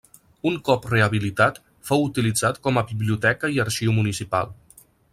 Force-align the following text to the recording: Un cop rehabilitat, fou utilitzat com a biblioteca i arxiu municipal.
Un 0.51 0.55
cop 0.69 0.87
rehabilitat, 0.93 1.59
fou 1.91 2.07
utilitzat 2.07 2.59
com 2.67 2.81
a 2.83 2.87
biblioteca 2.95 3.55
i 3.59 3.63
arxiu 3.67 3.99
municipal. 4.03 4.55